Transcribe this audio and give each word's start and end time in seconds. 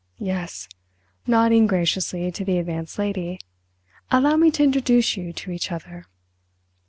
Yes," 0.17 0.67
nodding 1.27 1.67
graciously 1.67 2.31
to 2.31 2.43
the 2.43 2.57
Advanced 2.57 2.97
Lady. 2.97 3.39
"Allow 4.09 4.35
me 4.35 4.49
to 4.49 4.63
introduce 4.63 5.15
you 5.15 5.31
to 5.33 5.51
each 5.51 5.71
other." 5.71 6.07